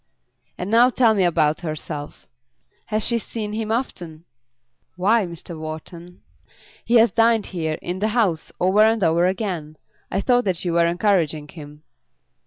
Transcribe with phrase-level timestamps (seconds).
[0.57, 2.27] "And now tell me about herself.
[2.87, 4.25] Has she seen him often?"
[4.95, 5.59] "Why, Mr.
[5.59, 6.23] Wharton,
[6.83, 9.77] he has dined here, in the house, over and over again.
[10.09, 11.83] I thought that you were encouraging him."